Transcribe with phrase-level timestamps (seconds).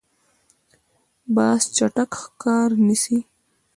[1.35, 3.19] باز چټک ښکار نیسي.